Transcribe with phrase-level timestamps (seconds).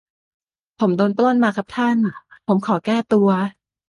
[0.79, 1.97] ผมโดนปล้นมาครับท่าน
[2.47, 3.29] ผมขอแก้ตัว